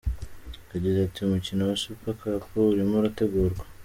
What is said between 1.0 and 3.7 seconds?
ati “Umukino wa Super Cup urimo urategurwa.